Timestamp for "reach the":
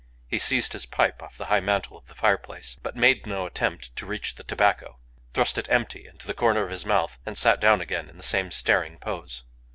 4.07-4.43